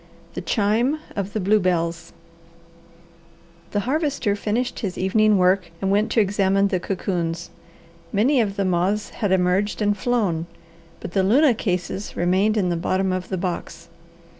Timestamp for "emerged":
9.31-9.79